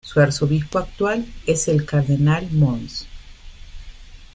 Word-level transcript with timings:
Su 0.03 0.19
arzobispo 0.19 0.79
actual 0.79 1.27
es 1.45 1.67
el 1.67 1.85
cardenal 1.85 2.49
Mons. 2.49 3.05